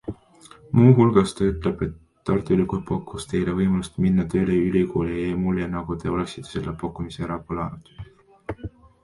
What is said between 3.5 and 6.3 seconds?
võimalust minna tööle ülikooli ja jäi mulje, nagu te